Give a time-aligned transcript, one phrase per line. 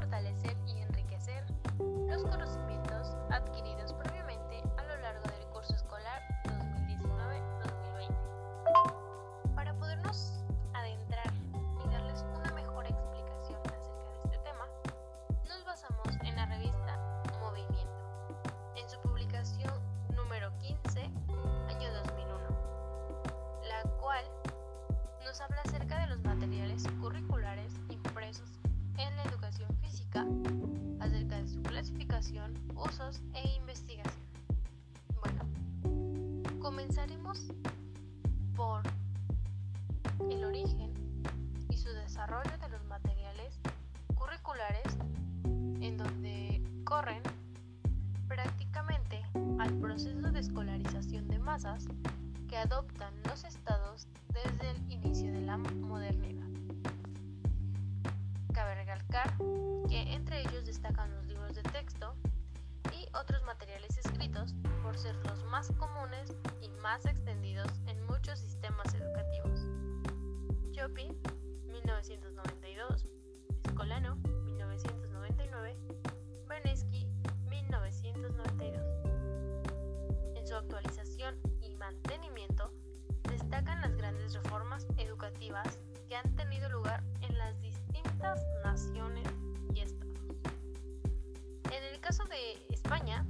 [0.00, 1.44] fortalecer y enriquecer
[2.08, 4.10] los conocimientos adquiridos por
[38.60, 38.82] por
[40.30, 40.92] el origen
[41.70, 43.58] y su desarrollo de los materiales
[44.14, 44.98] curriculares
[45.80, 47.22] en donde corren
[48.28, 49.22] prácticamente
[49.58, 51.86] al proceso de escolarización de masas
[52.50, 56.48] que adoptan los estados desde el inicio de la modernidad.
[58.52, 59.32] Cabe recalcar
[59.88, 62.14] que entre ellos destacan los libros de texto
[63.12, 69.60] otros materiales escritos por ser los más comunes y más extendidos en muchos sistemas educativos.
[70.72, 71.12] Chopi,
[71.66, 73.06] 1992,
[73.64, 75.76] Escolano, 1999,
[76.48, 77.06] Bernesky,
[77.48, 78.82] 1992.
[80.36, 82.72] En su actualización y mantenimiento
[83.28, 85.78] destacan las grandes reformas educativas
[86.08, 89.28] que han tenido lugar en las distintas naciones
[89.74, 90.18] y estados.
[91.72, 92.60] En el caso de
[92.92, 93.24] España,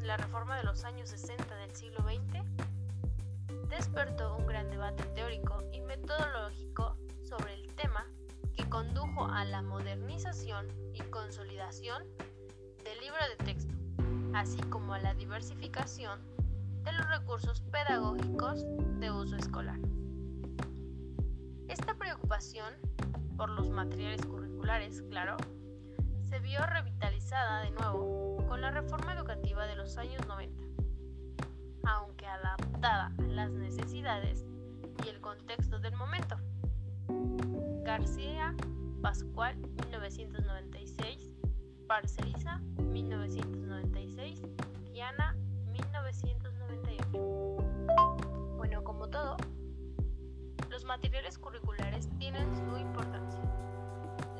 [0.00, 2.42] la reforma de los años 60 del siglo XX
[3.68, 8.06] despertó un gran debate teórico y metodológico sobre el tema
[8.56, 12.02] que condujo a la modernización y consolidación
[12.82, 13.74] del libro de texto,
[14.32, 16.20] así como a la diversificación
[16.82, 18.64] de los recursos pedagógicos
[19.00, 19.80] de uso escolar.
[21.68, 22.72] Esta preocupación
[23.36, 25.36] por los materiales curriculares, claro,
[26.22, 30.62] se vio revitalizada de nuevo con la reforma educativa de los años 90,
[31.84, 34.44] aunque adaptada a las necesidades
[35.04, 36.36] y el contexto del momento.
[37.84, 38.54] García
[39.02, 41.30] Pascual, 1996,
[41.86, 44.42] Parceliza, 1996,
[44.84, 45.36] Guiana,
[45.72, 47.08] 1998.
[48.56, 49.36] Bueno, como todo,
[50.70, 53.40] los materiales curriculares tienen su importancia,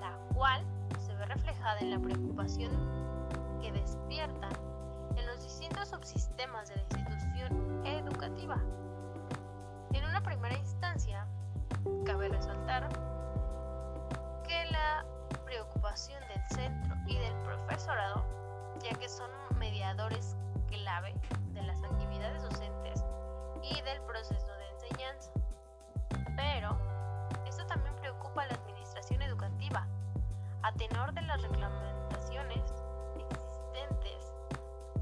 [0.00, 0.64] la cual
[0.98, 3.05] se ve reflejada en la preocupación
[3.60, 4.52] que despiertan
[5.16, 8.56] en los distintos subsistemas de la institución educativa.
[9.92, 11.26] En una primera instancia,
[12.04, 12.88] cabe resaltar
[14.46, 15.04] que la
[15.44, 18.24] preocupación del centro y del profesorado,
[18.82, 20.36] ya que son mediadores
[20.68, 21.14] clave
[21.52, 23.04] de las actividades docentes
[23.62, 25.30] y del proceso de enseñanza.
[26.36, 26.78] Pero
[27.46, 29.86] esto también preocupa a la administración educativa,
[30.62, 31.22] a tenor de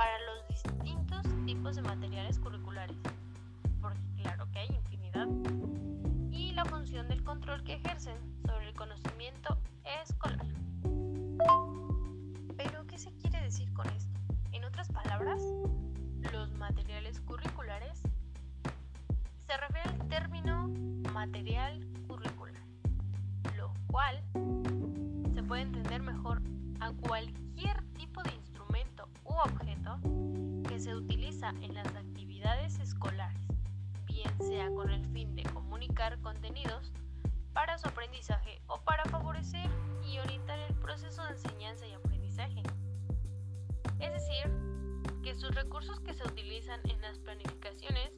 [0.00, 2.96] para los distintos tipos de materiales curriculares,
[3.82, 5.28] porque claro que hay infinidad,
[6.30, 8.16] y la función del control que ejercen
[8.46, 9.58] sobre el conocimiento
[10.02, 10.46] escolar.
[12.56, 14.18] Pero, ¿qué se quiere decir con esto?
[14.52, 15.42] En otras palabras,
[16.32, 18.00] los materiales curriculares
[19.46, 20.68] se refiere al término
[21.12, 21.86] material
[30.90, 33.46] se utiliza en las actividades escolares,
[34.06, 36.92] bien sea con el fin de comunicar contenidos
[37.52, 39.70] para su aprendizaje o para favorecer
[40.04, 42.64] y orientar el proceso de enseñanza y aprendizaje.
[44.00, 44.52] Es decir,
[45.22, 48.10] que sus recursos que se utilizan en las planificaciones,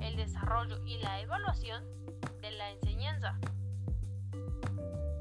[0.00, 1.84] el desarrollo y la evaluación
[2.40, 3.38] de la enseñanza.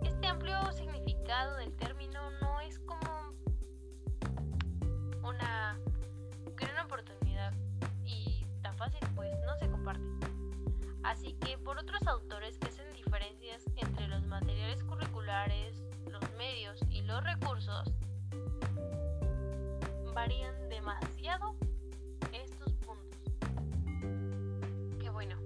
[0.03, 3.33] Este amplio significado del término no es como
[5.27, 5.77] una
[8.77, 10.05] fácil pues no se comparte.
[11.03, 17.01] Así que por otros autores que hacen diferencias entre los materiales curriculares, los medios y
[17.01, 17.93] los recursos,
[20.13, 21.55] varían demasiado
[22.33, 23.19] estos puntos.
[24.99, 25.37] Que bueno,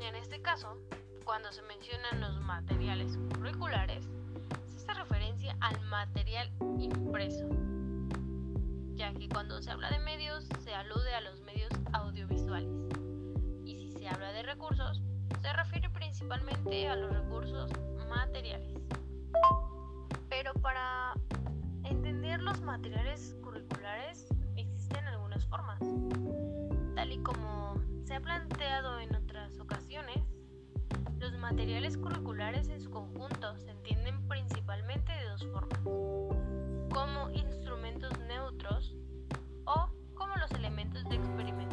[0.00, 0.78] en este caso,
[1.24, 4.08] cuando se mencionan los materiales curriculares,
[4.66, 7.48] se hace referencia al material impreso,
[9.18, 12.70] que cuando se habla de medios se alude a los medios audiovisuales.
[13.64, 15.02] Y si se habla de recursos,
[15.40, 17.70] se refiere principalmente a los recursos
[18.08, 18.78] materiales.
[20.28, 21.14] Pero para
[21.84, 24.26] entender los materiales curriculares
[24.56, 25.80] existen algunas formas.
[26.94, 30.22] Tal y como se ha planteado en otras ocasiones,
[31.46, 35.78] materiales curriculares en su conjunto se entienden principalmente de dos formas,
[36.92, 38.96] como instrumentos neutros
[39.64, 41.65] o como los elementos de experimentación.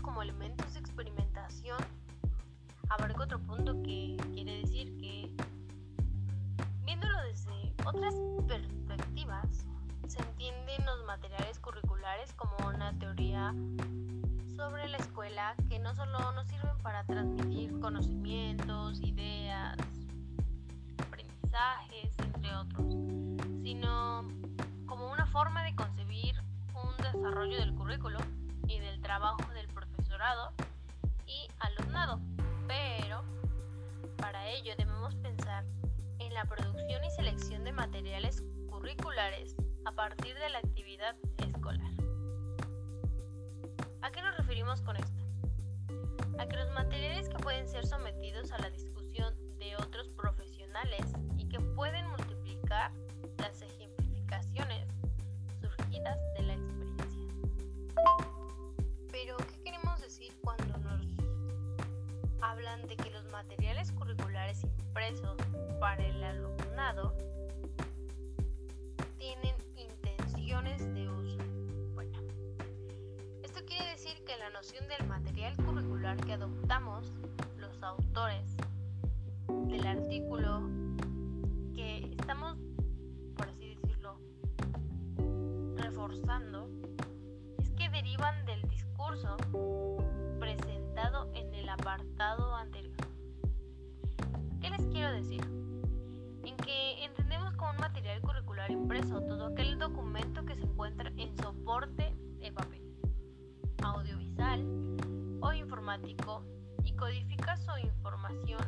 [0.00, 1.78] Como elementos de experimentación,
[2.88, 5.30] abarca otro punto que quiere decir que,
[6.84, 8.14] viéndolo desde otras
[8.46, 9.66] perspectivas,
[10.06, 13.54] se entienden los materiales curriculares como una teoría
[14.56, 19.76] sobre la escuela que no solo nos sirven para transmitir conocimientos, ideas,
[20.98, 22.94] aprendizajes, entre otros,
[23.62, 24.28] sino
[24.86, 26.36] como una forma de concebir
[26.74, 28.18] un desarrollo del currículo
[28.66, 30.52] y del trabajo del profesorado
[31.26, 32.20] y alumnado.
[32.66, 33.22] Pero
[34.18, 35.64] para ello debemos pensar
[36.18, 41.92] en la producción y selección de materiales curriculares a partir de la actividad escolar.
[44.02, 45.24] ¿A qué nos referimos con esto?
[46.38, 51.06] A que los materiales que pueden ser sometidos a la discusión de otros profesionales
[51.36, 52.92] y que pueden multiplicar
[53.38, 54.83] las ejemplificaciones
[62.82, 65.36] de que los materiales curriculares impresos
[65.78, 67.16] para el alumnado
[69.16, 69.54] tienen
[70.92, 71.38] de uso.
[71.94, 72.18] Bueno,
[73.44, 77.12] esto quiere decir que la noción del material curricular que adoptamos
[77.56, 78.56] los autores
[79.46, 80.68] del artículo
[81.74, 82.58] que estamos,
[83.36, 84.18] por así decirlo,
[85.76, 86.68] reforzando,
[87.58, 89.36] es que derivan del discurso
[91.34, 92.96] en el apartado anterior.
[94.58, 95.42] ¿Qué les quiero decir?
[96.44, 101.36] En que entendemos como un material curricular impreso todo aquel documento que se encuentra en
[101.36, 102.82] soporte de papel,
[103.82, 104.64] audiovisual
[105.42, 106.42] o informático
[106.84, 108.62] y codifica su información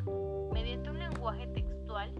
[0.53, 2.13] mediante un lenguaje textual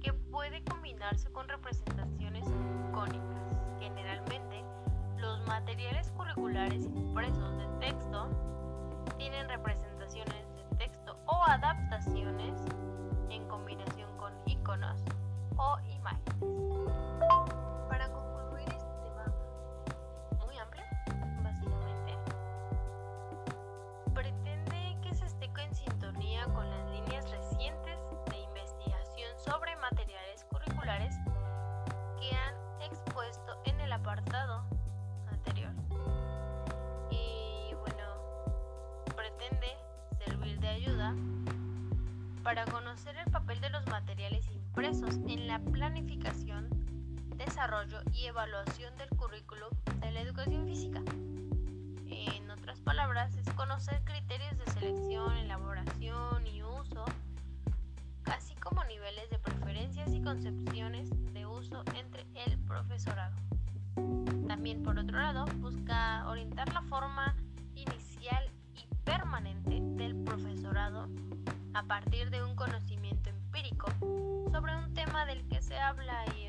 [0.00, 2.46] que puede combinarse con representaciones
[2.88, 3.76] icónicas.
[3.80, 4.64] Generalmente,
[5.18, 8.30] los materiales curriculares impresos de texto
[9.22, 12.60] tienen representaciones de texto o adaptaciones
[13.30, 15.00] en combinación con iconos
[15.56, 16.71] o imágenes.
[42.54, 46.68] Para conocer el papel de los materiales impresos en la planificación,
[47.38, 51.00] desarrollo y evaluación del currículo de la educación física.
[52.10, 57.06] En otras palabras, es conocer criterios de selección, elaboración y uso,
[58.26, 63.34] así como niveles de preferencias y concepciones de uso entre el profesorado.
[64.46, 67.34] También, por otro lado, busca orientar la forma
[67.74, 68.44] inicial
[68.74, 71.08] y permanente del profesorado
[71.74, 72.41] a partir de
[75.72, 76.41] se habla y